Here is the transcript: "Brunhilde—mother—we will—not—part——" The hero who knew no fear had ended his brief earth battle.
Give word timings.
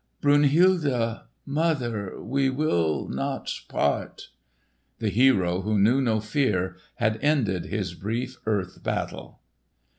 "Brunhilde—mother—we 0.21 2.49
will—not—part——" 2.49 4.29
The 4.97 5.09
hero 5.09 5.61
who 5.61 5.77
knew 5.77 6.01
no 6.01 6.19
fear 6.19 6.77
had 6.95 7.19
ended 7.21 7.65
his 7.65 7.93
brief 7.93 8.37
earth 8.47 8.81
battle. 8.81 9.41